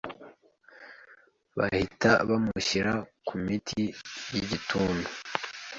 Bahita 1.57 2.11
bamushyira 2.29 2.93
ku 3.27 3.33
miti 3.45 3.83
y’igituntu 4.33 5.07